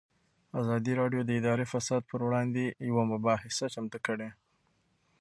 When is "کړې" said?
4.07-4.29